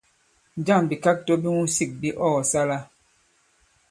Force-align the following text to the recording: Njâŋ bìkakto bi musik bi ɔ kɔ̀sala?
Njâŋ 0.59 0.81
bìkakto 0.89 1.33
bi 1.41 1.49
musik 1.57 1.89
bi 1.99 2.09
ɔ 2.25 2.27
kɔ̀sala? 2.35 2.77